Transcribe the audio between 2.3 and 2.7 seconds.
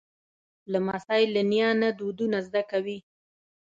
زده